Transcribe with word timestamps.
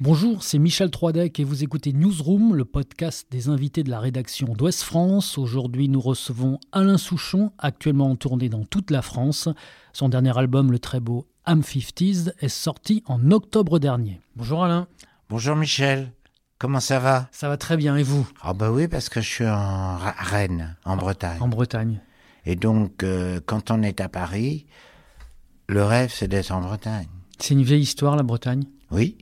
Bonjour, 0.00 0.44
c'est 0.44 0.60
Michel 0.60 0.92
Troidec 0.92 1.40
et 1.40 1.44
vous 1.44 1.64
écoutez 1.64 1.92
Newsroom, 1.92 2.54
le 2.54 2.64
podcast 2.64 3.26
des 3.32 3.48
invités 3.48 3.82
de 3.82 3.90
la 3.90 3.98
rédaction 3.98 4.46
d'Ouest 4.46 4.82
France. 4.82 5.38
Aujourd'hui, 5.38 5.88
nous 5.88 6.00
recevons 6.00 6.60
Alain 6.70 6.98
Souchon, 6.98 7.50
actuellement 7.58 8.08
en 8.12 8.14
tournée 8.14 8.48
dans 8.48 8.62
toute 8.64 8.92
la 8.92 9.02
France. 9.02 9.48
Son 9.92 10.08
dernier 10.08 10.38
album, 10.38 10.70
le 10.70 10.78
très 10.78 11.00
beau 11.00 11.26
Am 11.46 11.62
50s, 11.62 12.32
est 12.38 12.48
sorti 12.48 13.02
en 13.06 13.32
octobre 13.32 13.80
dernier. 13.80 14.20
Bonjour 14.36 14.62
Alain. 14.62 14.86
Bonjour 15.30 15.56
Michel, 15.56 16.12
comment 16.58 16.78
ça 16.78 17.00
va? 17.00 17.28
Ça 17.32 17.48
va 17.48 17.56
très 17.56 17.76
bien 17.76 17.96
et 17.96 18.04
vous? 18.04 18.24
Ah 18.40 18.54
bah 18.54 18.70
oui, 18.70 18.86
parce 18.86 19.08
que 19.08 19.20
je 19.20 19.28
suis 19.28 19.48
en 19.48 19.96
Rennes, 19.96 20.76
en 20.84 20.96
Bretagne. 20.96 21.38
En 21.40 21.48
Bretagne. 21.48 22.00
Et 22.46 22.54
donc, 22.54 23.02
euh, 23.02 23.40
quand 23.44 23.72
on 23.72 23.82
est 23.82 24.00
à 24.00 24.08
Paris, 24.08 24.64
le 25.66 25.82
rêve, 25.82 26.12
c'est 26.14 26.28
d'être 26.28 26.52
en 26.52 26.60
Bretagne. 26.60 27.08
C'est 27.40 27.54
une 27.54 27.64
vieille 27.64 27.82
histoire 27.82 28.14
la 28.14 28.22
Bretagne? 28.22 28.62
Oui, 28.92 29.18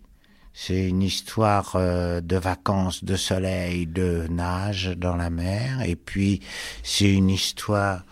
c'est 0.59 0.89
une 0.89 1.03
histoire 1.03 1.73
euh, 1.75 2.23
de 2.23 2.37
vacances, 2.37 3.05
de 3.05 3.15
soleil, 3.15 3.87
de 3.87 4.27
nage 4.31 4.95
dans 4.97 5.15
la 5.15 5.29
mer. 5.29 5.83
Et 5.85 5.97
puis, 5.97 6.41
c'est 6.83 7.13
une 7.13 7.29
histoire 7.29 8.05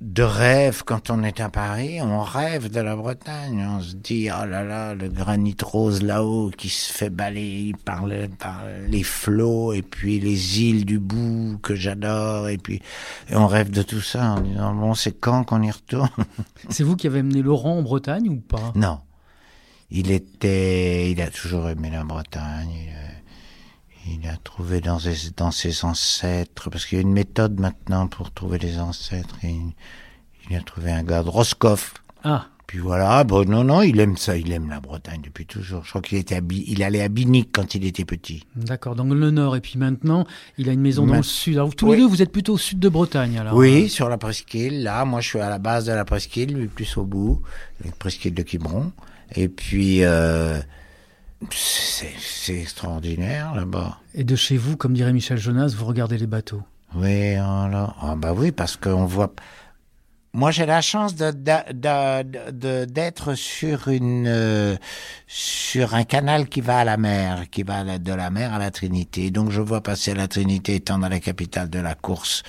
de 0.00 0.22
rêve 0.22 0.82
quand 0.84 1.10
on 1.10 1.22
est 1.22 1.40
à 1.40 1.50
Paris. 1.50 2.00
On 2.00 2.22
rêve 2.22 2.70
de 2.70 2.80
la 2.80 2.96
Bretagne. 2.96 3.66
On 3.68 3.82
se 3.82 3.94
dit, 3.96 4.30
oh 4.30 4.46
là 4.46 4.64
là, 4.64 4.94
le 4.94 5.08
granit 5.10 5.56
rose 5.62 6.02
là-haut 6.02 6.50
qui 6.56 6.70
se 6.70 6.90
fait 6.90 7.10
balayer 7.10 7.74
par, 7.84 8.06
le- 8.06 8.28
par 8.28 8.62
les 8.88 9.02
flots 9.02 9.74
et 9.74 9.82
puis 9.82 10.18
les 10.20 10.62
îles 10.62 10.86
du 10.86 10.98
bout 10.98 11.58
que 11.62 11.74
j'adore. 11.74 12.48
Et 12.48 12.56
puis, 12.56 12.80
et 13.28 13.36
on 13.36 13.46
rêve 13.46 13.70
de 13.70 13.82
tout 13.82 14.00
ça 14.00 14.32
en 14.32 14.40
disant, 14.40 14.74
bon, 14.74 14.94
c'est 14.94 15.12
quand 15.12 15.44
qu'on 15.44 15.62
y 15.62 15.70
retourne? 15.70 16.08
C'est 16.70 16.82
vous 16.82 16.96
qui 16.96 17.06
avez 17.06 17.18
amené 17.18 17.42
Laurent 17.42 17.76
en 17.78 17.82
Bretagne 17.82 18.28
ou 18.30 18.36
pas? 18.36 18.72
Non. 18.74 19.00
Il 19.90 20.10
était, 20.10 21.10
il 21.10 21.20
a 21.22 21.30
toujours 21.30 21.68
aimé 21.68 21.90
la 21.90 22.04
Bretagne. 22.04 22.70
Il 22.72 22.90
a, 22.90 24.14
il 24.24 24.28
a 24.28 24.36
trouvé 24.36 24.80
dans 24.80 24.98
ses, 24.98 25.30
dans 25.36 25.50
ses 25.50 25.84
ancêtres, 25.84 26.70
parce 26.70 26.86
qu'il 26.86 26.96
y 26.96 27.00
a 27.00 27.02
une 27.02 27.12
méthode 27.12 27.60
maintenant 27.60 28.06
pour 28.08 28.32
trouver 28.32 28.58
les 28.58 28.78
ancêtres. 28.78 29.36
Il, 29.42 29.72
il 30.50 30.56
a 30.56 30.60
trouvé 30.60 30.90
un 30.92 31.02
gars 31.04 31.22
de 31.22 31.28
Roscoff. 31.28 31.94
Ah, 32.24 32.46
Puis 32.66 32.78
voilà, 32.80 33.22
bon, 33.22 33.48
non, 33.48 33.62
non, 33.62 33.82
il 33.82 34.00
aime 34.00 34.16
ça, 34.16 34.36
il 34.36 34.50
aime 34.50 34.68
la 34.70 34.80
Bretagne 34.80 35.20
depuis 35.22 35.46
toujours. 35.46 35.84
Je 35.84 35.90
crois 35.90 36.02
qu'il 36.02 36.18
était 36.18 36.34
à 36.36 36.40
il 36.50 36.82
allait 36.82 37.02
à 37.02 37.08
Binic 37.08 37.50
quand 37.52 37.76
il 37.76 37.84
était 37.84 38.04
petit. 38.04 38.44
d'accord, 38.56 38.96
dans 38.96 39.04
le 39.04 39.30
nord. 39.30 39.54
Et 39.54 39.60
puis 39.60 39.78
maintenant, 39.78 40.26
il 40.58 40.68
a 40.68 40.72
une 40.72 40.80
maison 40.80 41.04
dans 41.06 41.12
Ma- 41.12 41.16
le 41.18 41.22
sud. 41.22 41.54
Alors 41.54 41.74
tous 41.76 41.86
Oui. 41.86 41.96
les 41.96 42.02
deux, 42.02 42.08
vous 42.08 42.22
êtes 42.22 42.32
plutôt 42.32 42.54
au 42.54 42.58
sud 42.58 42.80
de 42.80 42.88
Bretagne 42.88 43.38
alors 43.38 43.54
oui, 43.54 43.88
sur 43.88 44.08
la 44.08 44.18
presqu'île. 44.18 44.82
Là, 44.82 45.04
moi, 45.04 45.20
je 45.20 45.28
suis 45.28 45.38
à 45.40 45.48
la 45.48 45.58
base 45.58 45.86
de 45.86 45.92
la 45.92 46.04
presqu'île, 46.04 46.54
lui 46.56 46.66
plus 46.66 46.96
au 46.96 47.04
bout, 47.04 47.40
la 47.84 47.92
presqu'île 47.92 48.34
de 48.34 48.42
Quiberon. 48.42 48.90
Et 49.34 49.48
puis, 49.48 50.04
euh, 50.04 50.60
c'est 51.50 52.60
extraordinaire 52.60 53.54
là-bas. 53.54 53.98
Et 54.14 54.24
de 54.24 54.36
chez 54.36 54.56
vous, 54.56 54.76
comme 54.76 54.94
dirait 54.94 55.12
Michel 55.12 55.38
Jonas, 55.38 55.74
vous 55.76 55.84
regardez 55.84 56.18
les 56.18 56.26
bateaux? 56.26 56.62
Oui, 56.94 57.34
là. 57.34 57.94
Ah 58.00 58.14
bah 58.16 58.32
oui, 58.32 58.52
parce 58.52 58.76
qu'on 58.76 59.04
voit. 59.04 59.32
Moi, 60.36 60.50
j'ai 60.50 60.66
la 60.66 60.82
chance 60.82 61.14
de 61.14 61.32
d'être 62.84 63.34
sur 63.34 63.88
une 63.88 64.26
euh, 64.28 64.76
sur 65.26 65.94
un 65.94 66.04
canal 66.04 66.46
qui 66.48 66.60
va 66.60 66.78
à 66.80 66.84
la 66.84 66.98
mer, 66.98 67.46
qui 67.50 67.62
va 67.62 67.98
de 67.98 68.12
la 68.12 68.28
mer 68.30 68.52
à 68.52 68.58
la 68.58 68.70
Trinité. 68.70 69.30
Donc, 69.30 69.50
je 69.50 69.62
vois 69.62 69.80
passer 69.82 70.12
la 70.12 70.28
Trinité 70.28 70.74
étant 70.74 70.98
dans 70.98 71.08
la 71.08 71.20
capitale 71.20 71.70
de 71.70 71.78
la 71.78 71.94
course 71.94 72.42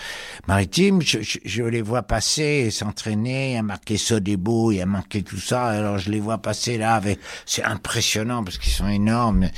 maritime. 0.47 1.01
Je, 1.01 1.21
je- 1.21 1.39
je 1.45 1.63
les 1.63 1.81
vois 1.81 2.03
passer 2.03 2.65
et 2.67 2.71
s'entraîner. 2.71 3.51
Il 3.51 3.53
y 3.53 3.57
a 3.57 3.63
marqué 3.63 3.97
Sodebo, 3.97 4.73
il 4.73 4.79
y 4.79 4.81
a 4.81 4.85
marqué 4.85 5.23
tout 5.23 5.39
ça. 5.39 5.67
Alors, 5.67 5.97
je 5.97 6.11
les 6.11 6.19
vois 6.19 6.39
passer 6.39 6.77
là 6.77 6.93
avec. 6.95 7.19
C'est 7.45 7.63
impressionnant 7.63 8.43
parce 8.43 8.57
qu'ils 8.57 8.73
sont 8.73 8.89
énormes. 8.89 9.49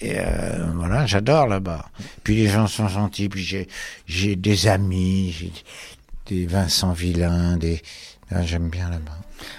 Et 0.00 0.18
euh, 0.18 0.66
voilà, 0.74 1.06
j'adore 1.06 1.46
là-bas. 1.46 1.86
Puis 2.24 2.36
les 2.36 2.48
gens 2.48 2.66
sont 2.66 2.88
gentils. 2.88 3.28
Puis 3.28 3.42
j'ai 3.42 3.68
j'ai 4.06 4.36
des 4.36 4.66
amis, 4.68 5.52
des 6.26 6.46
Vincent 6.46 6.92
Villain, 6.92 7.56
des 7.56 7.82
ah, 8.30 8.42
j'aime 8.42 8.68
bien 8.68 8.88
là-bas. 8.88 9.18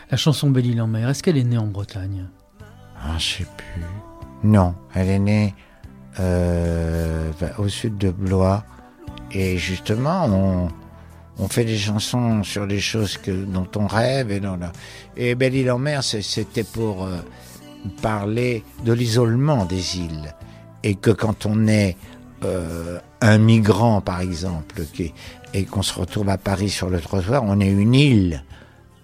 La 0.09 0.18
chanson 0.18 0.50
Belle-Île 0.50 0.81
en 0.81 0.88
mer, 0.88 1.09
est-ce 1.09 1.22
qu'elle 1.22 1.38
est 1.38 1.44
née 1.44 1.58
en 1.58 1.68
Bretagne? 1.68 2.26
Ah, 2.98 3.18
je 3.18 3.38
sais 3.38 3.48
plus. 3.58 3.84
Non, 4.44 4.76
elle 4.94 5.09
est 5.09 5.20
née 5.20 5.53
euh, 6.20 7.31
au 7.58 7.68
sud 7.68 7.98
de 7.98 8.09
Blois. 8.09 8.64
Et 9.31 9.58
justement, 9.58 10.26
on, 10.26 10.70
on 11.38 11.48
fait 11.48 11.66
des 11.66 11.78
chansons 11.78 12.44
sur 12.44 12.68
des 12.68 12.80
choses 12.80 13.18
que, 13.18 13.32
dont 13.32 13.68
on 13.76 13.88
rêve. 13.88 14.32
Et, 14.32 14.40
dans 14.40 14.56
la... 14.56 14.72
et 15.16 15.36
Belle-Île 15.36 15.72
en 15.72 15.80
mer, 15.80 16.03
c'était 16.03 16.64
pour 16.64 17.06
euh, 17.06 17.18
parler 18.02 18.64
de 18.84 18.94
l'isolement 18.94 19.66
des 19.66 19.97
îles. 19.97 20.34
Et 20.84 20.96
que 20.96 21.12
quand 21.12 21.46
on 21.46 21.68
est 21.68 21.97
euh, 22.44 23.00
un 23.22 23.38
migrant, 23.38 24.01
par 24.01 24.22
exemple, 24.22 24.84
qui, 24.94 25.13
et 25.53 25.63
qu'on 25.66 25.81
se 25.81 25.97
retrouve 25.97 26.29
à 26.29 26.38
Paris 26.38 26.69
sur 26.69 26.90
le 26.90 27.00
trottoir, 27.00 27.44
on 27.44 27.59
est 27.59 27.69
une 27.69 27.96
île. 27.96 28.44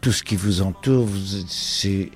Tout 0.01 0.11
ce 0.11 0.23
qui 0.23 0.35
vous 0.35 0.61
entoure, 0.61 1.07
c'est 1.47 2.09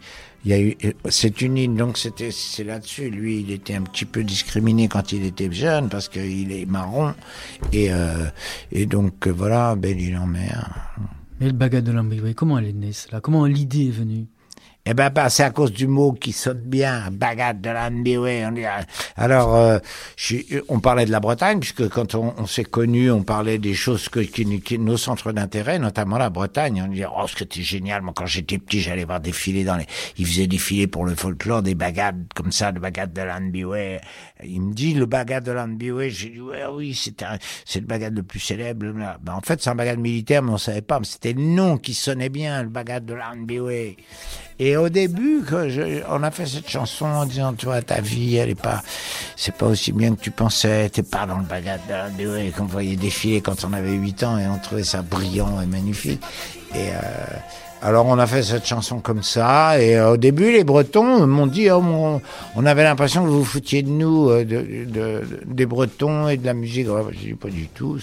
c'est 1.10 1.42
une 1.42 1.58
île, 1.58 1.76
donc 1.76 1.98
c'était, 1.98 2.30
c'est 2.32 2.64
là-dessus. 2.64 3.10
Lui, 3.10 3.40
il 3.40 3.52
était 3.52 3.74
un 3.74 3.82
petit 3.82 4.06
peu 4.06 4.24
discriminé 4.24 4.88
quand 4.88 5.12
il 5.12 5.26
était 5.26 5.52
jeune 5.52 5.90
parce 5.90 6.08
qu'il 6.08 6.52
est 6.52 6.68
marron 6.68 7.16
et 7.74 7.92
euh, 7.92 8.28
donc 8.86 9.28
voilà, 9.28 9.76
belle 9.76 10.00
île 10.00 10.18
en 10.18 10.28
mer. 10.28 10.94
Mais 11.40 11.48
le 11.48 11.54
bagage 11.54 11.84
de 11.84 11.92
l'Ambiway, 11.92 12.34
comment 12.34 12.60
elle 12.60 12.68
est 12.68 12.74
née 12.74 12.94
cela? 12.94 13.22
Comment 13.22 13.46
l'idée 13.46 13.88
est 13.88 13.92
venue? 13.92 14.28
Eh 14.88 14.94
ben, 14.94 15.10
bah, 15.10 15.30
c'est 15.32 15.42
à 15.42 15.50
cause 15.50 15.72
du 15.74 15.88
mot 15.88 16.12
qui 16.14 16.32
sonne 16.32 16.60
bien, 16.60 17.10
bagat 17.12 17.54
de 17.54 18.54
dit, 18.54 18.66
ah. 18.66 18.82
Alors, 19.16 19.56
euh, 19.56 19.80
je 20.16 20.24
suis- 20.24 20.46
on 20.70 20.80
parlait 20.80 21.08
de 21.08 21.12
la 21.12 21.20
Bretagne, 21.20 21.60
puisque 21.60 21.90
quand 21.90 22.14
on, 22.14 22.46
s'est 22.46 22.66
connus, 22.66 23.10
on 23.10 23.24
parlait 23.24 23.58
des 23.58 23.74
choses 23.74 24.10
que, 24.10 24.20
qui, 24.20 24.62
qui- 24.62 24.78
nos 24.78 24.98
centres 24.98 25.32
d'intérêt, 25.32 25.80
notamment 25.80 26.20
la 26.20 26.30
Bretagne. 26.30 26.84
On 26.86 26.88
disait, 26.92 27.08
oh, 27.08 27.26
c'était 27.36 27.64
génial. 27.64 28.04
Moi, 28.04 28.14
quand 28.16 28.28
j'étais 28.28 28.60
petit, 28.60 28.80
j'allais 28.80 29.06
voir 29.06 29.22
défiler 29.22 29.64
dans 29.64 29.76
les, 29.76 29.88
ils 30.20 30.26
faisaient 30.28 30.46
défiler 30.46 30.86
pour 30.86 31.04
le 31.06 31.16
folklore 31.16 31.64
des 31.64 31.74
bagades 31.74 32.24
comme 32.36 32.52
ça, 32.52 32.72
le 32.72 32.80
bagat 32.80 33.08
de 33.08 33.22
l'Anbiway. 33.24 34.00
Il 34.44 34.62
me 34.62 34.74
dit, 34.76 34.94
le 34.94 35.08
bagat 35.08 35.40
de 35.42 35.52
l'Anbiway. 35.52 36.12
J'ai 36.12 36.30
dit, 36.30 36.42
ouais, 36.42 36.62
oui, 36.72 36.94
c'est 36.94 37.26
c'est 37.66 37.80
le 37.80 37.88
bagat 37.88 38.12
le 38.12 38.22
plus 38.22 38.40
célèbre. 38.40 38.86
Ben, 39.24 39.34
en 39.34 39.42
fait, 39.42 39.64
c'est 39.64 39.70
un 39.72 39.76
bagat 39.76 39.96
militaire, 39.96 40.44
mais 40.44 40.52
on 40.52 40.60
savait 40.60 40.84
pas. 40.84 41.00
Mais 41.00 41.06
c'était 41.08 41.34
le 41.34 41.42
nom 41.42 41.80
qui 41.80 41.96
sonnait 41.96 42.30
bien, 42.30 42.62
le 42.62 42.70
bagat 42.70 43.00
de 43.00 43.16
l'Anbiway. 43.16 43.98
Et 44.58 44.78
au 44.78 44.88
début, 44.88 45.42
que 45.44 45.68
je- 45.70 46.02
on 46.10 46.24
a 46.24 46.32
fait 46.32 46.46
cette 46.46 46.70
chanson 46.70 47.06
en 47.06 47.26
disant, 47.26 47.54
tu 47.54 47.66
vois, 47.66 47.82
ta 47.82 48.00
vie, 48.00 48.38
elle 48.38 48.50
est 48.52 48.56
pas, 48.56 48.82
c'est 49.36 49.54
pas 49.54 49.66
aussi 49.66 49.92
bien 49.92 50.16
que 50.16 50.22
tu 50.22 50.32
pensais, 50.32 50.90
t'es 50.90 51.04
pas 51.04 51.26
dans 51.26 51.38
le 51.40 51.44
la 51.90 52.10
BOE 52.10 52.52
qu'on 52.58 52.66
voyait 52.66 52.96
défiler 52.96 53.42
quand 53.42 53.66
on 53.66 53.74
avait 53.74 53.92
8 53.94 54.24
ans 54.24 54.38
et 54.38 54.48
on 54.48 54.58
trouvait 54.58 54.84
ça 54.86 55.02
brillant 55.02 55.60
et 55.62 55.66
magnifique. 55.66 56.22
Et, 56.74 56.90
euh, 56.90 56.94
alors 57.82 58.06
on 58.08 58.18
a 58.18 58.26
fait 58.26 58.42
cette 58.42 58.66
chanson 58.66 59.00
comme 59.00 59.22
ça 59.22 59.80
et 59.80 59.96
euh, 59.98 60.12
au 60.14 60.18
début 60.18 60.52
les 60.52 60.64
Bretons 60.64 61.28
m'ont 61.28 61.46
dit 61.46 61.70
oh, 61.70 61.82
mon- 61.82 62.22
on 62.56 62.66
avait 62.66 62.84
l'impression 62.84 63.24
que 63.24 63.30
vous 63.30 63.44
foutiez 63.46 63.84
de 63.84 63.90
nous 63.90 64.30
euh, 64.30 64.44
de, 64.44 64.86
de- 64.86 65.22
des 65.46 65.66
Bretons 65.66 66.28
et 66.30 66.38
de 66.38 66.46
la 66.46 66.54
musique. 66.54 66.88
Ouais, 66.90 67.02
j'ai 67.12 67.28
dit 67.30 67.34
pas 67.34 67.50
du 67.50 67.68
tout 67.68 68.00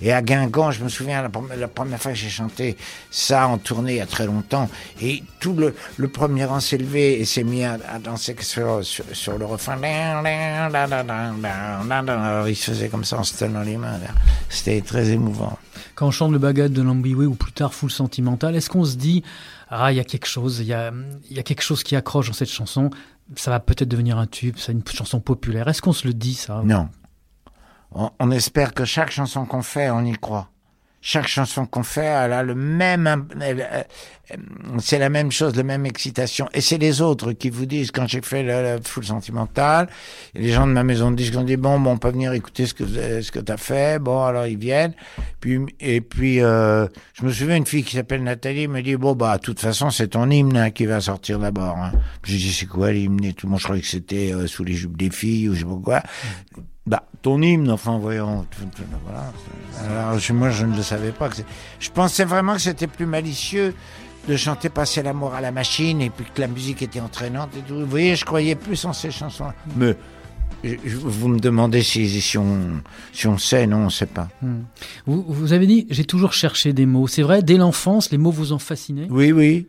et 0.00 0.12
à 0.12 0.22
Guingamp 0.22 0.70
je 0.70 0.82
me 0.82 0.88
souviens 0.88 1.22
la, 1.22 1.30
la 1.56 1.68
première 1.68 2.00
fois 2.00 2.12
que 2.12 2.18
j'ai 2.18 2.28
chanté 2.30 2.76
ça 3.10 3.46
en 3.48 3.58
tournée 3.58 3.92
il 3.92 3.98
y 3.98 4.00
a 4.00 4.06
très 4.06 4.26
longtemps 4.26 4.68
et 5.02 5.22
tout 5.40 5.52
le, 5.54 5.74
le 5.96 6.08
premier 6.08 6.44
rang 6.44 6.60
s'est 6.60 6.78
levé 6.78 7.20
et 7.20 7.24
s'est 7.24 7.44
mis 7.44 7.64
à, 7.64 7.78
à 7.92 7.98
danser 7.98 8.34
sur, 8.40 8.84
sur, 8.84 9.38
le 9.38 9.44
refrain. 9.44 9.76
Alors 12.12 12.48
il 12.48 12.56
se 12.56 12.70
faisait 12.70 12.88
comme 12.88 13.04
ça 13.04 13.18
en 13.18 13.24
se 13.24 13.36
tenant 13.36 13.62
les 13.62 13.76
mains 13.76 13.98
c'était 14.48 14.80
très 14.80 15.10
émouvant 15.10 15.58
Quand 15.96 16.06
on 16.06 16.10
chante 16.10 16.30
le 16.30 16.38
bagage 16.38 16.70
de 16.70 16.82
l'Ambiway 16.82 17.26
ou 17.26 17.34
plus 17.34 17.52
tard 17.52 17.74
Full 17.74 17.90
Sentimental, 17.90 18.54
est-ce 18.54 18.70
qu'on 18.70 18.84
se 18.84 18.96
dit 18.96 19.24
ah 19.68 19.90
il 19.90 19.96
y 19.96 20.00
a 20.00 20.04
quelque 20.04 20.26
chose, 20.26 20.60
il 20.60 20.66
y 20.66 20.74
a, 20.74 20.92
y 21.30 21.38
a 21.38 21.42
quelque 21.42 21.62
chose 21.62 21.82
qui 21.82 21.96
accroche 21.96 22.28
dans 22.28 22.34
cette 22.34 22.50
chanson, 22.50 22.90
ça 23.34 23.50
va 23.50 23.58
peut-être 23.60 23.88
devenir 23.88 24.18
un 24.18 24.26
tube, 24.26 24.56
c'est 24.58 24.72
une 24.72 24.86
chanson 24.86 25.20
populaire. 25.20 25.66
Est-ce 25.68 25.82
qu'on 25.82 25.94
se 25.94 26.06
le 26.06 26.14
dit 26.14 26.34
ça? 26.34 26.62
Non. 26.64 26.88
On, 27.92 28.10
on 28.20 28.30
espère 28.30 28.74
que 28.74 28.84
chaque 28.84 29.10
chanson 29.10 29.46
qu'on 29.46 29.62
fait, 29.62 29.90
on 29.90 30.04
y 30.04 30.12
croit. 30.12 30.50
Chaque 31.06 31.28
chanson 31.28 31.66
qu'on 31.66 31.84
fait, 31.84 32.04
elle 32.04 32.32
a 32.32 32.42
le 32.42 32.56
même, 32.56 33.28
c'est 34.80 34.98
la 34.98 35.08
même 35.08 35.30
chose, 35.30 35.54
la 35.54 35.62
même 35.62 35.86
excitation. 35.86 36.48
Et 36.52 36.60
c'est 36.60 36.78
les 36.78 37.00
autres 37.00 37.30
qui 37.30 37.48
vous 37.48 37.64
disent, 37.64 37.92
quand 37.92 38.08
j'ai 38.08 38.22
fait 38.22 38.42
le, 38.42 38.80
full 38.82 39.04
sentimental, 39.04 39.88
les 40.34 40.50
gens 40.50 40.66
de 40.66 40.72
ma 40.72 40.82
maison 40.82 41.12
de 41.12 41.16
disent, 41.16 41.36
on 41.36 41.44
dit, 41.44 41.56
bon, 41.56 41.78
bon, 41.78 41.92
on 41.92 41.96
peut 41.98 42.10
venir 42.10 42.32
écouter 42.32 42.66
ce 42.66 42.74
que 42.74 42.84
ce 43.22 43.30
que 43.30 43.38
t'as 43.38 43.56
fait. 43.56 44.02
Bon, 44.02 44.24
alors 44.24 44.48
ils 44.48 44.58
viennent. 44.58 44.94
Puis, 45.38 45.60
et 45.78 46.00
puis, 46.00 46.40
euh, 46.40 46.88
je 47.14 47.24
me 47.24 47.30
souviens, 47.30 47.54
une 47.54 47.66
fille 47.66 47.84
qui 47.84 47.94
s'appelle 47.94 48.24
Nathalie 48.24 48.66
me 48.66 48.82
dit, 48.82 48.96
bon, 48.96 49.14
bah, 49.14 49.38
de 49.38 49.42
toute 49.42 49.60
façon, 49.60 49.90
c'est 49.90 50.08
ton 50.08 50.28
hymne 50.28 50.56
hein, 50.56 50.70
qui 50.72 50.86
va 50.86 51.00
sortir 51.00 51.38
d'abord. 51.38 51.76
Hein. 51.78 51.92
J'ai 52.24 52.38
dit, 52.38 52.52
c'est 52.52 52.66
quoi 52.66 52.90
l'hymne 52.90 53.24
et 53.24 53.32
tout? 53.32 53.46
Moi, 53.46 53.58
je 53.58 53.64
croyais 53.64 53.82
que 53.82 53.88
c'était 53.88 54.32
euh, 54.32 54.48
sous 54.48 54.64
les 54.64 54.74
jupes 54.74 54.96
des 54.96 55.10
filles 55.10 55.50
ou 55.50 55.54
je 55.54 55.60
sais 55.60 55.66
pas 55.66 55.80
quoi. 55.84 56.02
Bah, 56.86 57.02
ton 57.22 57.42
hymne, 57.42 57.70
enfin, 57.70 57.98
voyons. 57.98 58.46
Voilà. 59.04 59.32
Alors, 59.84 60.20
moi, 60.32 60.50
je 60.50 60.64
ne 60.64 60.76
le 60.76 60.82
savais 60.82 61.10
pas. 61.10 61.28
Que 61.28 61.36
je 61.80 61.90
pensais 61.90 62.24
vraiment 62.24 62.54
que 62.54 62.60
c'était 62.60 62.86
plus 62.86 63.06
malicieux 63.06 63.74
de 64.28 64.36
chanter 64.36 64.68
Passer 64.68 65.02
l'amour 65.02 65.34
à 65.34 65.40
la 65.40 65.52
machine 65.52 66.00
et 66.00 66.10
puis 66.10 66.24
que 66.32 66.40
la 66.40 66.48
musique 66.48 66.82
était 66.82 67.00
entraînante 67.00 67.50
et 67.56 67.60
tout. 67.60 67.74
Vous 67.74 67.86
voyez, 67.86 68.16
je 68.16 68.24
croyais 68.24 68.54
plus 68.54 68.84
en 68.84 68.92
ces 68.92 69.10
chansons. 69.10 69.52
Mais 69.76 69.96
vous 70.84 71.28
me 71.28 71.38
demandez 71.38 71.82
si, 71.82 72.08
si, 72.20 72.38
on, 72.38 72.82
si 73.12 73.26
on 73.26 73.38
sait, 73.38 73.66
non, 73.66 73.78
on 73.78 73.84
ne 73.84 73.90
sait 73.90 74.06
pas. 74.06 74.28
Hmm. 74.42 74.62
Vous, 75.06 75.24
vous 75.28 75.52
avez 75.52 75.66
dit, 75.66 75.86
j'ai 75.90 76.04
toujours 76.04 76.32
cherché 76.32 76.72
des 76.72 76.86
mots. 76.86 77.06
C'est 77.06 77.22
vrai, 77.22 77.42
dès 77.42 77.56
l'enfance, 77.56 78.10
les 78.10 78.18
mots 78.18 78.30
vous 78.30 78.52
ont 78.52 78.58
fasciné? 78.58 79.06
Oui, 79.10 79.32
oui. 79.32 79.66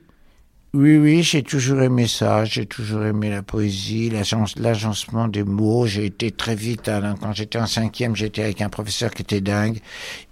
Oui, 0.73 0.97
oui, 0.97 1.23
j'ai 1.23 1.43
toujours 1.43 1.81
aimé 1.81 2.07
ça. 2.07 2.45
J'ai 2.45 2.65
toujours 2.65 3.03
aimé 3.03 3.29
la 3.29 3.41
poésie, 3.41 4.11
l'agencement 4.57 5.27
des 5.27 5.43
mots. 5.43 5.87
J'ai 5.87 6.05
été 6.05 6.31
très 6.31 6.55
vite, 6.55 6.91
quand 7.21 7.33
j'étais 7.33 7.57
en 7.57 7.65
cinquième, 7.65 8.15
j'étais 8.15 8.43
avec 8.43 8.61
un 8.61 8.69
professeur 8.69 9.11
qui 9.11 9.23
était 9.23 9.41
dingue 9.41 9.79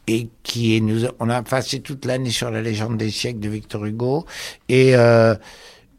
et 0.07 0.29
qui 0.43 0.81
nous, 0.81 1.05
on 1.19 1.29
a 1.29 1.41
passé 1.41 1.79
toute 1.79 2.05
l'année 2.05 2.29
sur 2.29 2.51
la 2.51 2.61
légende 2.61 2.97
des 2.97 3.09
siècles 3.09 3.39
de 3.39 3.49
Victor 3.49 3.85
Hugo 3.85 4.25
et 4.69 4.95
euh, 4.95 5.35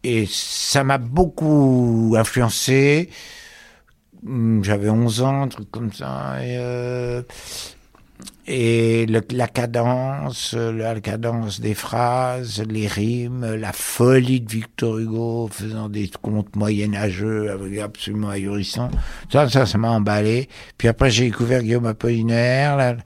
et 0.05 0.27
ça 0.31 0.85
m'a 0.85 0.99
beaucoup 0.99 2.15
influencé. 2.17 3.11
J'avais 4.63 4.91
11 4.91 5.23
ans, 5.23 5.43
un 5.43 5.49
truc 5.49 5.71
comme 5.71 5.93
ça. 5.93 6.35
Euh, 6.37 7.23
et 8.49 9.07
la 9.07 9.49
cadence, 9.49 10.55
la 10.55 11.01
cadence 11.01 11.61
des 11.61 11.75
phrases, 11.75 12.63
les 12.69 12.87
rimes, 12.87 13.45
la 13.45 13.73
folie 13.73 14.41
de 14.41 14.51
Victor 14.51 14.99
Hugo 14.99 15.49
faisant 15.51 15.89
des 15.89 16.09
contes 16.23 16.55
moyenâgeux 16.55 17.51
absolument 17.83 18.29
ahurissants. 18.29 18.91
Ça, 19.33 19.49
ça, 19.49 19.67
ça 19.67 19.79
m'a 19.79 19.91
emballé. 19.91 20.49
Puis 20.79 20.87
après, 20.87 21.11
j'ai 21.11 21.25
découvert 21.25 21.63
Guillaume 21.63 21.87
Apollinaire, 21.87 22.77
la, 22.77 22.97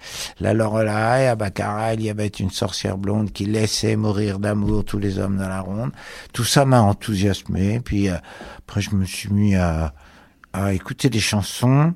la 0.40 0.52
Lorelai, 0.52 1.28
à 1.28 1.37
Baccarat, 1.37 1.94
il 1.94 2.02
y 2.02 2.10
avait 2.10 2.26
une 2.26 2.50
sorcière 2.50 2.98
blonde 2.98 3.32
qui 3.32 3.46
laissait 3.46 3.96
mourir 3.96 4.40
d'amour 4.40 4.84
tous 4.84 4.98
les 4.98 5.19
hommes 5.19 5.38
dans 5.38 5.48
la 5.48 5.60
ronde. 5.60 5.92
Tout 6.34 6.44
ça 6.44 6.66
m'a 6.66 6.82
enthousiasmé. 6.82 7.81
Puis 7.81 8.10
euh, 8.10 8.16
après, 8.58 8.82
je 8.82 8.94
me 8.94 9.06
suis 9.06 9.31
mis 9.31 9.54
à, 9.54 9.94
à 10.52 10.75
écouter 10.75 11.08
des 11.08 11.20
chansons 11.20 11.94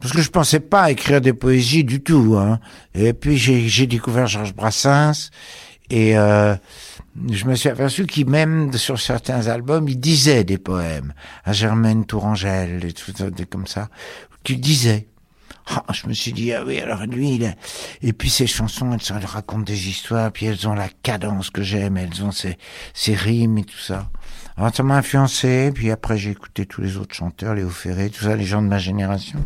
parce 0.00 0.12
que 0.12 0.22
je 0.22 0.30
pensais 0.30 0.60
pas 0.60 0.90
écrire 0.90 1.20
des 1.20 1.32
poésies 1.32 1.84
du 1.84 2.00
tout. 2.00 2.36
Hein. 2.38 2.60
Et 2.94 3.12
puis 3.12 3.36
j'ai 3.36 3.86
découvert 3.86 4.26
Georges 4.26 4.54
Brassens 4.54 5.30
et 5.90 6.18
euh, 6.18 6.54
je 7.30 7.44
me 7.46 7.54
suis 7.54 7.68
aperçu 7.68 8.06
qu'il 8.06 8.28
même 8.28 8.72
sur 8.74 9.00
certains 9.00 9.46
albums, 9.48 9.88
il 9.88 9.98
disait 9.98 10.44
des 10.44 10.58
poèmes 10.58 11.14
à 11.44 11.52
Germaine 11.52 12.04
Tourangelle 12.04 12.84
et 12.84 12.92
tout 12.92 13.12
des 13.30 13.46
comme 13.46 13.66
ça, 13.66 13.88
qu'il 14.44 14.60
disait. 14.60 15.08
Ah, 15.70 15.84
je 15.92 16.06
me 16.06 16.14
suis 16.14 16.32
dit 16.32 16.50
ah 16.54 16.64
oui 16.66 16.80
alors 16.80 17.04
lui 17.04 17.34
il 17.34 17.44
a... 17.44 17.52
et 18.00 18.14
puis 18.14 18.30
ces 18.30 18.46
chansons 18.46 18.90
elles, 18.94 19.14
elles 19.14 19.26
racontent 19.26 19.64
des 19.64 19.90
histoires 19.90 20.32
puis 20.32 20.46
elles 20.46 20.66
ont 20.66 20.72
la 20.72 20.88
cadence 21.02 21.50
que 21.50 21.62
j'aime 21.62 21.98
elles 21.98 22.24
ont 22.24 22.30
ces, 22.30 22.56
ces 22.94 23.14
rimes 23.14 23.58
et 23.58 23.64
tout 23.64 23.76
ça 23.76 24.10
alors 24.58 24.74
ça 24.74 24.82
m'a 24.82 24.96
influencé 24.96 25.70
puis 25.74 25.90
après 25.90 26.18
j'ai 26.18 26.32
écouté 26.32 26.66
tous 26.66 26.82
les 26.82 26.96
autres 26.98 27.14
chanteurs 27.14 27.54
Léo 27.54 27.70
Ferré 27.70 28.10
tout 28.10 28.24
ça 28.24 28.36
les 28.36 28.44
gens 28.44 28.60
de 28.60 28.68
ma 28.68 28.78
génération 28.78 29.42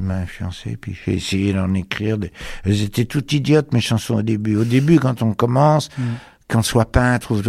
m'a 0.00 0.16
influencé. 0.16 0.76
Puis 0.76 0.96
j'ai 1.04 1.14
essayé 1.14 1.52
d'en 1.52 1.72
écrire. 1.74 2.18
Des... 2.18 2.32
Elles 2.64 2.82
étaient 2.82 3.04
toutes 3.04 3.32
idiotes, 3.32 3.72
mes 3.72 3.80
chansons 3.80 4.14
au 4.14 4.22
début. 4.22 4.56
Au 4.56 4.64
début, 4.64 4.98
quand 4.98 5.22
on 5.22 5.34
commence, 5.34 5.90
mm. 5.96 6.02
qu'on 6.48 6.62
soit 6.62 6.90
peintre 6.90 7.32
ou... 7.32 7.42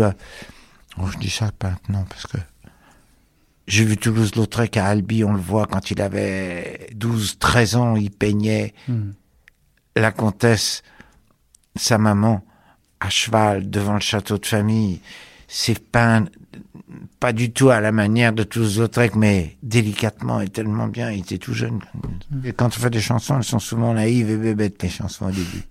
Oh, 0.98 1.08
je 1.12 1.18
dis 1.18 1.30
ça 1.30 1.52
peintre, 1.58 1.82
non, 1.90 2.04
parce 2.08 2.28
que... 2.28 2.38
J'ai 3.68 3.86
vu 3.86 3.96
Toulouse-Lautrec 3.96 4.76
à 4.76 4.88
Albi, 4.88 5.24
on 5.24 5.34
le 5.34 5.40
voit, 5.40 5.66
quand 5.66 5.92
il 5.92 6.02
avait 6.02 6.90
12, 6.94 7.38
13 7.40 7.76
ans, 7.76 7.96
il 7.96 8.12
peignait 8.12 8.74
mm. 8.88 9.12
la 9.96 10.12
comtesse, 10.12 10.84
sa 11.76 11.98
maman, 11.98 12.44
à 13.00 13.10
cheval 13.10 13.70
devant 13.70 13.94
le 13.94 14.02
château 14.02 14.38
de 14.38 14.46
famille. 14.46 15.00
C'est 15.48 15.80
peint 15.80 16.26
pas 17.22 17.34
du 17.34 17.54
tout 17.54 17.70
à 17.70 17.80
la 17.80 17.92
manière 17.92 18.34
de 18.34 18.42
tous 18.42 18.60
les 18.60 18.80
autres, 18.80 19.00
mais 19.16 19.56
délicatement 19.62 20.42
et 20.42 20.50
tellement 20.50 20.88
bien. 20.88 21.12
Il 21.12 21.20
était 21.20 21.38
tout 21.38 21.54
jeune. 21.54 21.80
Mm. 22.32 22.48
Et 22.48 22.52
quand 22.52 22.66
on 22.66 22.72
fait 22.72 22.90
des 22.90 23.00
chansons, 23.00 23.38
elles 23.38 23.44
sont 23.44 23.60
souvent 23.60 23.94
naïves 23.94 24.30
et 24.32 24.38
bébêtes, 24.38 24.82
les 24.82 24.90
chansons 24.90 25.28
au 25.28 25.32
début. 25.32 25.64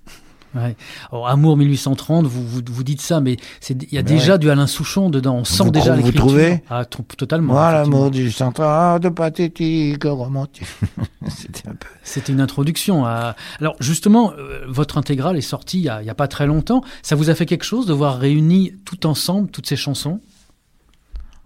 Ouais. 0.54 0.76
Alors, 1.10 1.28
Amour 1.28 1.56
1830, 1.56 2.26
vous, 2.26 2.46
vous, 2.46 2.60
vous 2.68 2.84
dites 2.84 3.00
ça, 3.00 3.20
mais 3.20 3.36
il 3.68 3.92
y 3.92 3.98
a 3.98 4.02
déjà 4.02 4.38
du 4.38 4.48
Alain 4.48 4.68
Souchon 4.68 5.10
dedans. 5.10 5.36
On 5.36 5.44
sent 5.44 5.70
déjà 5.72 5.96
l'écriture. 5.96 6.22
Vous 6.22 6.28
trouvez? 6.28 6.62
Ah, 6.70 6.84
Totalement. 6.84 7.54
Voilà, 7.54 7.80
Amour 7.82 8.10
1830, 8.12 8.60
ah, 8.60 8.98
de 9.00 9.08
pathétique, 9.08 10.04
romantique. 10.04 10.66
C'était 11.28 11.68
un 11.68 11.74
peu. 11.74 11.88
C'était 12.02 12.32
une 12.32 12.40
introduction. 12.40 13.04
À... 13.06 13.34
Alors 13.60 13.74
justement, 13.80 14.32
euh, 14.32 14.64
votre 14.68 14.98
intégrale 14.98 15.36
est 15.36 15.40
sortie 15.40 15.78
il 15.78 15.82
n'y 15.82 15.88
a, 15.88 16.02
a, 16.08 16.14
pas 16.14 16.28
très 16.28 16.46
longtemps. 16.46 16.82
Ça 17.02 17.16
vous 17.16 17.28
a 17.30 17.34
fait 17.34 17.46
quelque 17.46 17.64
chose 17.64 17.86
de 17.86 17.92
voir 17.92 18.18
réuni 18.18 18.72
tout 18.84 19.06
ensemble 19.06 19.50
toutes 19.50 19.66
ces 19.66 19.76
chansons? 19.76 20.20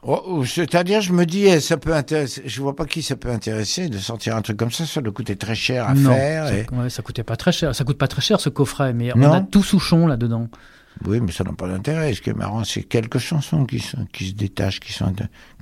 Oh, 0.07 0.23
oh, 0.27 0.45
c'est-à-dire, 0.45 1.01
je 1.01 1.13
me 1.13 1.25
dis, 1.25 1.47
eh, 1.47 1.61
ça 1.61 1.79
peut 1.79 1.95
intéresser. 1.95 2.43
Je 2.45 2.61
vois 2.61 2.77
pas 2.77 2.85
qui 2.85 3.03
ça 3.03 3.17
peut 3.17 3.31
intéresser 3.31 3.89
de 3.89 3.97
sortir 3.97 4.37
un 4.37 4.43
truc 4.43 4.59
comme 4.59 4.71
ça. 4.71 4.85
Ça 4.85 5.01
doit 5.01 5.13
coûter 5.13 5.37
très 5.37 5.55
cher 5.55 5.89
à 5.89 5.95
faire. 5.95 6.49
Ça, 6.49 6.77
ouais, 6.77 6.91
ça 6.91 7.03
coûtait 7.03 7.23
pas 7.23 7.37
très 7.37 7.53
cher. 7.53 7.75
Ça 7.75 7.85
coûte 7.85 7.97
pas 7.97 8.09
très 8.09 8.21
cher 8.21 8.39
ce 8.39 8.51
coffret, 8.51 8.93
mais 8.93 9.13
on 9.17 9.33
a 9.33 9.41
tout 9.41 9.63
Souchon 9.63 10.07
là-dedans. 10.07 10.49
Oui, 11.07 11.21
mais 11.21 11.33
ça 11.33 11.43
n'a 11.43 11.53
pas 11.53 11.67
d'intérêt. 11.67 12.13
Ce 12.13 12.21
qui 12.21 12.31
est 12.31 12.35
marrant, 12.35 12.65
c'est 12.65 12.83
quelques 12.83 13.19
chansons 13.19 13.65
qui, 13.65 13.81
sont, 13.81 14.07
qui 14.13 14.29
se 14.29 14.35
détachent, 14.35 14.79
qui 14.79 14.93
sont, 14.93 15.13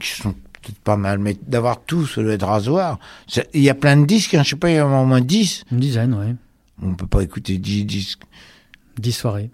qui 0.01 0.11
sont 0.11 0.33
peut-être 0.33 0.79
pas 0.81 0.97
mal. 0.97 1.21
Mais 1.21 1.37
d'avoir 1.47 1.81
tout, 1.81 2.07
ça 2.07 2.23
doit 2.23 2.33
être 2.33 2.47
rasoir. 2.47 2.99
Il 3.55 3.63
y 3.63 3.71
a 3.71 3.75
plein 3.75 3.97
de 3.97 4.07
disques, 4.07 4.35
hein, 4.35 4.43
je 4.43 4.51
sais 4.51 4.57
pas, 4.57 4.71
il 4.71 4.77
y 4.77 4.81
en 4.81 4.93
a 4.93 5.01
au 5.01 5.07
moins 5.07 5.21
10. 5.21 5.65
Une 5.71 5.81
dizaine, 5.81 6.15
oui. 6.15 6.35
On 6.83 6.95
peut 6.95 7.07
pas 7.07 7.23
écouter 7.23 7.59
10 7.59 7.85
disques. 7.85 8.23
10 8.99 9.13
soirées. 9.13 9.51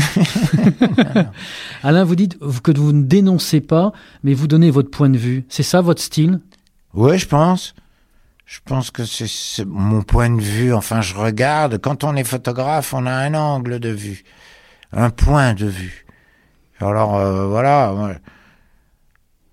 Alain, 1.82 2.04
vous 2.04 2.16
dites 2.16 2.38
que 2.38 2.72
vous 2.72 2.92
ne 2.92 3.02
dénoncez 3.02 3.60
pas, 3.60 3.92
mais 4.22 4.34
vous 4.34 4.46
donnez 4.46 4.70
votre 4.70 4.90
point 4.90 5.08
de 5.08 5.18
vue. 5.18 5.44
C'est 5.48 5.62
ça 5.62 5.80
votre 5.80 6.02
style? 6.02 6.40
Oui, 6.94 7.18
je 7.18 7.26
pense. 7.26 7.74
Je 8.46 8.58
pense 8.64 8.90
que 8.90 9.04
c'est 9.04 9.64
mon 9.64 10.02
point 10.02 10.28
de 10.28 10.40
vue. 10.40 10.74
Enfin, 10.74 11.00
je 11.00 11.14
regarde. 11.14 11.78
Quand 11.78 12.02
on 12.02 12.16
est 12.16 12.24
photographe, 12.24 12.92
on 12.94 13.06
a 13.06 13.12
un 13.12 13.34
angle 13.34 13.78
de 13.78 13.90
vue, 13.90 14.24
un 14.92 15.10
point 15.10 15.54
de 15.54 15.66
vue. 15.66 16.04
Alors 16.80 17.16
euh, 17.16 17.46
voilà. 17.46 17.94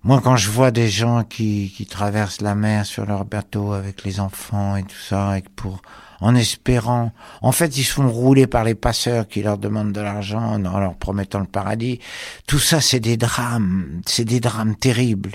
Moi, 0.02 0.20
quand 0.22 0.36
je 0.36 0.50
vois 0.50 0.70
des 0.70 0.88
gens 0.88 1.22
qui, 1.22 1.72
qui 1.76 1.86
traversent 1.86 2.40
la 2.40 2.54
mer 2.54 2.86
sur 2.86 3.06
leur 3.06 3.24
bateau 3.24 3.72
avec 3.72 4.04
les 4.04 4.20
enfants 4.20 4.76
et 4.76 4.82
tout 4.82 4.96
ça, 4.96 5.38
et 5.38 5.42
pour 5.54 5.82
en 6.20 6.34
espérant. 6.34 7.12
En 7.42 7.52
fait, 7.52 7.76
ils 7.78 7.84
se 7.84 7.92
font 7.92 8.08
rouler 8.10 8.46
par 8.46 8.64
les 8.64 8.74
passeurs 8.74 9.28
qui 9.28 9.42
leur 9.42 9.58
demandent 9.58 9.92
de 9.92 10.00
l'argent 10.00 10.54
en 10.54 10.78
leur 10.78 10.96
promettant 10.96 11.40
le 11.40 11.46
paradis. 11.46 12.00
Tout 12.46 12.58
ça, 12.58 12.80
c'est 12.80 13.00
des 13.00 13.16
drames, 13.16 14.00
c'est 14.06 14.24
des 14.24 14.40
drames 14.40 14.76
terribles. 14.76 15.32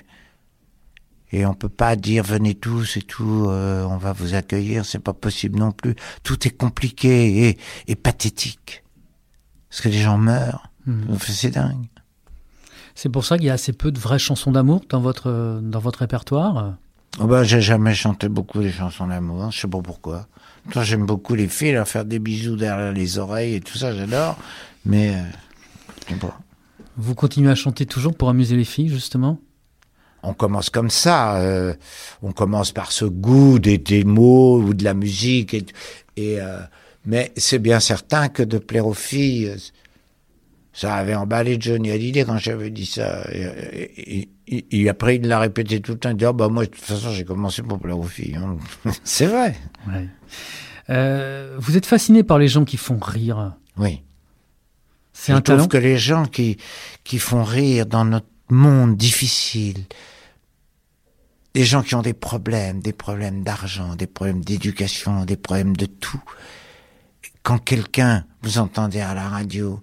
Et 1.31 1.45
on 1.47 1.55
peut 1.55 1.69
pas 1.69 1.95
dire 1.95 2.23
venez 2.23 2.53
tous 2.53 2.97
et 2.97 3.01
tout, 3.01 3.45
euh, 3.47 3.83
on 3.85 3.97
va 3.97 4.13
vous 4.13 4.35
accueillir, 4.35 4.85
c'est 4.85 4.99
pas 4.99 5.13
possible 5.13 5.57
non 5.57 5.71
plus. 5.71 5.95
Tout 6.21 6.47
est 6.47 6.55
compliqué 6.55 7.49
et, 7.49 7.57
et 7.87 7.95
pathétique. 7.95 8.83
Parce 9.69 9.81
que 9.81 9.89
les 9.89 9.99
gens 9.99 10.19
meurent. 10.19 10.69
Mmh. 10.85 11.15
C'est 11.27 11.49
dingue. 11.49 11.87
C'est 12.93 13.09
pour 13.09 13.25
ça 13.25 13.37
qu'il 13.37 13.47
y 13.47 13.49
a 13.49 13.53
assez 13.53 13.73
peu 13.73 13.91
de 13.91 13.97
vraies 13.97 14.19
chansons 14.19 14.51
d'amour 14.51 14.81
dans 14.89 15.01
votre, 15.01 15.59
dans 15.63 15.79
votre 15.79 15.99
répertoire 15.99 16.75
oh 17.19 17.25
ben, 17.25 17.43
J'ai 17.43 17.61
jamais 17.61 17.93
chanté 17.93 18.29
beaucoup 18.29 18.61
des 18.61 18.71
chansons 18.71 19.07
d'amour, 19.07 19.51
je 19.51 19.61
sais 19.61 19.67
pas 19.67 19.81
pourquoi. 19.81 20.27
Toi, 20.71 20.83
j'aime 20.83 21.05
beaucoup 21.05 21.35
les 21.35 21.47
filles, 21.47 21.73
leur 21.73 21.87
faire 21.87 22.05
des 22.05 22.19
bisous 22.19 22.55
derrière 22.55 22.93
les 22.93 23.17
oreilles 23.17 23.55
et 23.55 23.61
tout 23.61 23.77
ça, 23.77 23.93
j'adore. 23.93 24.37
Mais, 24.85 25.15
euh, 26.11 26.15
Vous 26.97 27.15
continuez 27.15 27.51
à 27.51 27.55
chanter 27.55 27.85
toujours 27.85 28.15
pour 28.15 28.29
amuser 28.29 28.55
les 28.55 28.63
filles, 28.63 28.89
justement? 28.89 29.39
On 30.23 30.33
commence 30.33 30.69
comme 30.69 30.89
ça. 30.89 31.35
Euh, 31.35 31.73
on 32.21 32.31
commence 32.31 32.71
par 32.71 32.93
ce 32.93 33.03
goût 33.03 33.59
des, 33.59 33.77
des, 33.77 34.05
mots 34.05 34.57
ou 34.61 34.73
de 34.73 34.85
la 34.85 34.93
musique. 34.93 35.53
Et, 35.53 35.65
et 36.15 36.39
euh, 36.39 36.59
mais 37.05 37.33
c'est 37.35 37.59
bien 37.59 37.81
certain 37.81 38.29
que 38.29 38.43
de 38.43 38.57
plaire 38.57 38.87
aux 38.87 38.93
filles, 38.93 39.53
ça 40.73 40.95
avait 40.95 41.13
emballé 41.13 41.57
Johnny 41.59 41.91
Hallyday 41.91 42.25
quand 42.25 42.39
j'avais 42.39 42.71
dit 42.71 42.87
ça. 42.87 43.23
Et, 43.31 44.27
et, 44.47 44.89
après, 44.89 45.17
il 45.17 45.27
l'a 45.27 45.39
répété 45.39 45.79
tout 45.79 45.93
le 45.93 45.99
temps. 45.99 46.09
Il 46.09 46.17
dit, 46.17 46.25
oh, 46.25 46.33
bah, 46.33 46.49
moi, 46.49 46.65
de 46.65 46.71
toute 46.71 46.83
façon, 46.83 47.11
j'ai 47.11 47.23
commencé 47.23 47.61
pour 47.61 47.79
plaire 47.79 47.97
aux 47.97 48.03
filles. 48.03 48.37
c'est 49.03 49.27
vrai. 49.27 49.55
Ouais. 49.87 50.07
Euh, 50.89 51.55
vous 51.59 51.77
êtes 51.77 51.85
fasciné 51.85 52.23
par 52.23 52.39
les 52.39 52.47
gens 52.47 52.65
qui 52.65 52.77
font 52.77 52.97
rire. 52.97 53.53
Oui. 53.77 54.01
C'est 55.13 55.31
Je 55.31 55.37
un 55.37 55.41
trouve 55.41 55.57
talent. 55.57 55.67
que 55.67 55.77
les 55.77 55.97
gens 55.97 56.25
qui, 56.25 56.57
qui 57.03 57.19
font 57.19 57.43
rire 57.43 57.85
dans 57.85 58.03
notre 58.03 58.25
monde 58.49 58.97
difficile, 58.97 59.85
des 61.53 61.63
gens 61.63 61.83
qui 61.83 61.93
ont 61.93 62.01
des 62.01 62.13
problèmes, 62.13 62.81
des 62.81 62.93
problèmes 62.93 63.43
d'argent, 63.43 63.95
des 63.95 64.07
problèmes 64.07 64.43
d'éducation, 64.43 65.23
des 65.23 65.37
problèmes 65.37 65.75
de 65.77 65.85
tout. 65.85 66.21
Quand 67.43 67.59
quelqu'un, 67.59 68.25
vous 68.41 68.57
entendez 68.57 69.01
à 69.01 69.13
la 69.13 69.29
radio, 69.29 69.79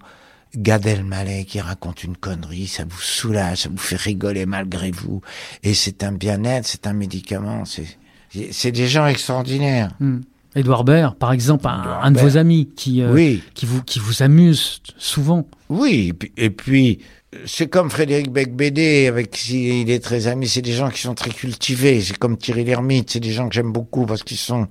Gad 0.55 0.85
Elmaleh 0.85 1.45
qui 1.45 1.61
raconte 1.61 2.03
une 2.03 2.17
connerie, 2.17 2.67
ça 2.67 2.83
vous 2.87 2.99
soulage, 2.99 3.59
ça 3.59 3.69
vous 3.69 3.77
fait 3.77 3.95
rigoler 3.95 4.45
malgré 4.45 4.91
vous. 4.91 5.21
Et 5.63 5.73
c'est 5.73 6.03
un 6.03 6.11
bien-être, 6.11 6.67
c'est 6.67 6.87
un 6.87 6.93
médicament, 6.93 7.63
c'est, 7.65 8.71
des 8.71 8.87
gens 8.87 9.07
extraordinaires. 9.07 9.91
Hmm. 9.99 10.21
Édouard 10.55 10.83
Baird, 10.83 11.15
par 11.15 11.31
exemple, 11.31 11.67
un, 11.67 12.11
de 12.11 12.19
vos 12.19 12.37
amis 12.37 12.69
qui, 12.75 13.01
euh, 13.01 13.13
Oui. 13.13 13.41
qui, 13.53 13.65
vous, 13.65 13.81
qui 13.83 13.99
vous 13.99 14.21
amuse 14.21 14.81
souvent. 14.97 15.47
Oui, 15.69 16.11
et 16.35 16.49
puis, 16.49 16.99
c'est 17.45 17.67
comme 17.69 17.89
Frédéric 17.89 18.31
Becbédé, 18.31 19.07
avec 19.07 19.31
qui 19.31 19.81
il 19.81 19.89
est 19.89 19.99
très 20.03 20.27
ami, 20.27 20.47
c'est 20.49 20.61
des 20.61 20.73
gens 20.73 20.89
qui 20.89 20.99
sont 20.99 21.15
très 21.15 21.29
cultivés, 21.29 22.01
c'est 22.01 22.17
comme 22.17 22.37
Thierry 22.37 22.65
Lhermitte, 22.65 23.11
c'est 23.11 23.21
des 23.21 23.31
gens 23.31 23.47
que 23.47 23.55
j'aime 23.55 23.71
beaucoup 23.71 24.05
parce 24.05 24.23
qu'ils 24.23 24.37
sont 24.37 24.67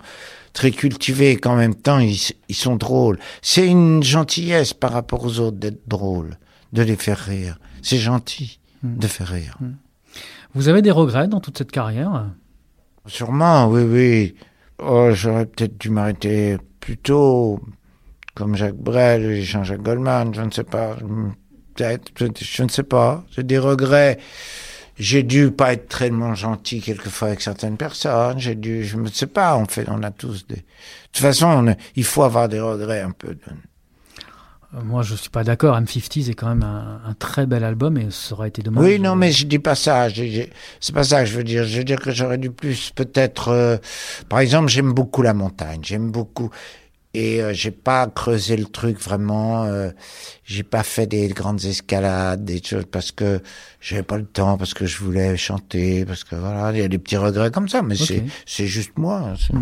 très 0.53 0.71
cultivés 0.71 1.31
et 1.31 1.37
qu'en 1.37 1.57
même 1.57 1.75
temps, 1.75 1.99
ils, 1.99 2.19
ils 2.51 2.55
sont 2.55 2.77
drôles. 2.77 3.19
C'est 3.41 3.67
une 3.67 4.03
gentillesse 4.03 4.75
par 4.75 4.93
rapport 4.93 5.25
aux 5.25 5.39
autres 5.39 5.57
d'être 5.57 5.89
drôle, 5.89 6.37
de 6.75 6.83
les 6.83 6.97
faire 6.97 7.19
rire. 7.19 7.59
C'est 7.81 7.99
gentil 7.99 8.59
de 8.83 9.07
faire 9.07 9.29
rire. 9.29 9.57
Vous 10.55 10.69
avez 10.69 10.83
des 10.83 10.91
regrets 10.91 11.29
dans 11.29 11.41
toute 11.41 11.57
cette 11.57 11.71
carrière? 11.71 12.27
Sûrement, 13.07 13.69
oui, 13.69 13.83
oui. 13.83 14.35
Oh, 14.83 15.11
j'aurais 15.13 15.47
peut-être 15.47 15.79
dû 15.79 15.91
m'arrêter 15.91 16.57
plus 16.81 16.97
tôt, 16.97 17.61
comme 18.35 18.57
Jacques 18.57 18.77
Brel 18.77 19.25
et 19.25 19.43
Jean-Jacques 19.43 19.83
Goldman, 19.83 20.35
je 20.35 20.41
ne 20.41 20.51
sais 20.51 20.65
pas. 20.65 20.97
Peut-être, 21.75 22.11
je 22.17 22.63
ne 22.63 22.69
sais 22.69 22.83
pas. 22.83 23.25
J'ai 23.31 23.43
des 23.43 23.59
regrets. 23.59 24.19
J'ai 24.99 25.23
dû 25.23 25.51
pas 25.51 25.73
être 25.73 25.89
tellement 25.89 26.35
gentil 26.35 26.81
quelquefois 26.81 27.29
avec 27.29 27.41
certaines 27.41 27.77
personnes. 27.77 28.39
J'ai 28.39 28.55
dû, 28.55 28.85
je 28.85 28.99
ne 28.99 29.09
sais 29.09 29.27
pas, 29.27 29.57
on 29.57 29.65
fait, 29.67 29.87
on 29.89 30.03
a 30.03 30.11
tous 30.11 30.47
des. 30.47 30.57
De 30.57 30.63
toute 31.13 31.23
façon, 31.23 31.75
il 31.97 32.05
faut 32.05 32.23
avoir 32.23 32.49
des 32.49 32.61
regrets 32.61 33.01
un 33.01 33.13
peu. 33.13 33.37
Moi, 34.85 35.03
je 35.03 35.17
suis 35.17 35.31
pas 35.31 35.43
d'accord. 35.43 35.77
M50 35.77 36.31
est 36.31 36.35
quand 36.35 36.49
même 36.49 36.63
un, 36.63 37.01
un 37.05 37.15
très 37.15 37.45
bel 37.47 37.65
album 37.65 37.99
et 37.99 38.07
ça 38.11 38.35
aurait 38.35 38.49
été 38.49 38.63
dommage. 38.63 38.85
Oui, 38.85 39.01
non, 39.01 39.17
mais 39.17 39.33
je 39.33 39.47
dis 39.47 39.59
pas 39.59 39.75
ça. 39.75 40.07
C'est 40.81 40.95
pas 40.95 41.03
ça 41.03 41.21
que 41.25 41.27
je 41.27 41.37
veux 41.37 41.43
dire. 41.45 41.65
Je 41.65 41.79
veux 41.79 41.85
dire 41.85 41.99
que 41.99 42.13
j'aurais 42.13 42.39
dû 42.39 42.51
plus, 42.53 42.91
peut-être. 42.95 43.49
euh, 43.49 43.79
Par 44.29 44.39
exemple, 44.39 44.69
j'aime 44.69 44.93
beaucoup 44.93 45.23
la 45.23 45.35
montagne. 45.35 45.81
J'aime 45.83 46.11
beaucoup. 46.13 46.51
Et 47.13 47.43
euh, 47.43 47.53
j'ai 47.53 47.73
pas 47.73 48.07
creusé 48.07 48.57
le 48.57 48.67
truc 48.67 49.01
vraiment. 49.01 49.65
euh, 49.65 49.91
j'ai 50.45 50.63
pas 50.63 50.85
fait 50.85 51.09
des 51.09 51.27
grandes 51.27 51.65
escalades, 51.65 52.45
des 52.45 52.63
choses 52.63 52.85
parce 52.89 53.11
que 53.11 53.43
j'avais 53.81 54.05
pas 54.05 54.19
le 54.19 54.25
temps, 54.27 54.57
parce 54.57 54.75
que 54.75 54.87
je 54.87 54.99
voulais 54.99 55.37
chanter, 55.37 56.05
parce 56.05 56.23
que 56.23 56.37
voilà, 56.37 56.71
il 56.73 56.79
y 56.79 56.83
a 56.83 56.89
des 56.89 56.99
petits 56.99 57.17
regrets 57.17 57.51
comme 57.51 57.69
ça. 57.69 57.83
Mais 57.83 57.97
c'est 57.97 58.23
c'est 58.47 58.67
juste 58.69 58.93
moi. 58.97 59.35
c'est- 59.37 59.53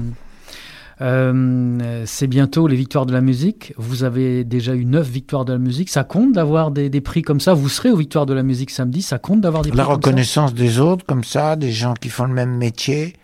Euh, 1.00 2.02
c'est 2.06 2.26
bientôt 2.26 2.66
les 2.66 2.74
victoires 2.76 3.06
de 3.06 3.12
la 3.12 3.20
musique. 3.20 3.72
Vous 3.76 4.02
avez 4.02 4.42
déjà 4.44 4.74
eu 4.74 4.84
neuf 4.84 5.08
victoires 5.08 5.44
de 5.44 5.52
la 5.52 5.58
musique. 5.58 5.90
Ça 5.90 6.02
compte 6.04 6.32
d'avoir 6.32 6.70
des, 6.72 6.90
des 6.90 7.00
prix 7.00 7.22
comme 7.22 7.40
ça? 7.40 7.54
Vous 7.54 7.68
serez 7.68 7.90
aux 7.90 7.96
victoires 7.96 8.26
de 8.26 8.34
la 8.34 8.42
musique 8.42 8.70
samedi. 8.70 9.02
Ça 9.02 9.18
compte 9.18 9.40
d'avoir 9.40 9.62
des 9.62 9.70
prix 9.70 9.76
La 9.78 9.84
comme 9.84 9.92
ça? 9.92 9.96
reconnaissance 9.96 10.54
des 10.54 10.80
autres 10.80 11.04
comme 11.06 11.22
ça, 11.24 11.54
des 11.56 11.70
gens 11.72 11.94
qui 11.94 12.08
font 12.08 12.24
le 12.24 12.34
même 12.34 12.56
métier, 12.56 13.14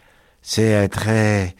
c'est 0.40 0.74
euh, 0.74 0.88
très, 0.88 1.56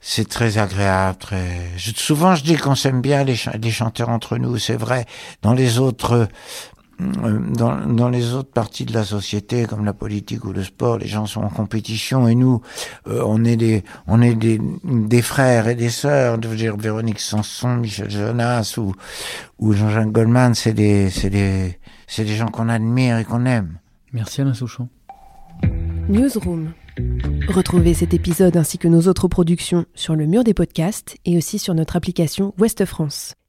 c'est 0.00 0.28
très 0.28 0.58
agréable. 0.58 1.18
Très... 1.18 1.70
Je- 1.76 1.92
souvent, 1.96 2.34
je 2.36 2.44
dis 2.44 2.56
qu'on 2.56 2.76
s'aime 2.76 3.00
bien 3.00 3.24
les, 3.24 3.34
ch- 3.36 3.56
les 3.60 3.70
chanteurs 3.70 4.10
entre 4.10 4.38
nous. 4.38 4.58
C'est 4.58 4.76
vrai. 4.76 5.06
Dans 5.42 5.54
les 5.54 5.78
autres, 5.80 6.28
dans, 6.98 7.86
dans 7.86 8.08
les 8.08 8.34
autres 8.34 8.50
parties 8.50 8.84
de 8.84 8.92
la 8.92 9.04
société, 9.04 9.66
comme 9.66 9.84
la 9.84 9.92
politique 9.92 10.44
ou 10.44 10.52
le 10.52 10.64
sport, 10.64 10.98
les 10.98 11.06
gens 11.06 11.26
sont 11.26 11.42
en 11.42 11.48
compétition 11.48 12.26
et 12.26 12.34
nous, 12.34 12.60
euh, 13.06 13.22
on 13.24 13.44
est 13.44 13.56
des, 13.56 13.84
on 14.06 14.20
est 14.20 14.34
des, 14.34 14.60
des 14.84 15.22
frères 15.22 15.68
et 15.68 15.74
des 15.74 15.90
sœurs. 15.90 16.38
Je 16.42 16.48
veux 16.48 16.56
dire, 16.56 16.76
Véronique 16.76 17.20
Sanson, 17.20 17.76
Michel 17.76 18.10
Jonas 18.10 18.74
ou, 18.78 18.94
ou 19.58 19.72
Jean-Jacques 19.72 20.12
Goldman, 20.12 20.54
c'est 20.54 20.72
des, 20.72 21.10
c'est 21.10 21.30
des, 21.30 21.78
c'est 22.06 22.24
des 22.24 22.34
gens 22.34 22.48
qu'on 22.48 22.68
admire 22.68 23.18
et 23.18 23.24
qu'on 23.24 23.46
aime. 23.46 23.78
Merci 24.12 24.40
Alain 24.40 24.54
Souchon. 24.54 24.88
Newsroom. 26.08 26.72
Retrouvez 27.48 27.94
cet 27.94 28.12
épisode 28.14 28.56
ainsi 28.56 28.78
que 28.78 28.88
nos 28.88 29.02
autres 29.02 29.28
productions 29.28 29.84
sur 29.94 30.16
le 30.16 30.26
mur 30.26 30.42
des 30.42 30.54
podcasts 30.54 31.16
et 31.24 31.36
aussi 31.36 31.58
sur 31.58 31.74
notre 31.74 31.96
application 31.96 32.54
Ouest 32.58 32.84
France. 32.84 33.34